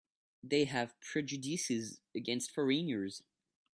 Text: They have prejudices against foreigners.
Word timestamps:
They 0.43 0.63
have 0.65 0.99
prejudices 0.99 2.01
against 2.15 2.49
foreigners. 2.49 3.21